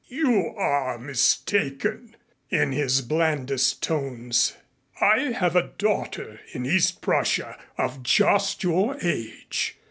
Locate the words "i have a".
4.99-5.73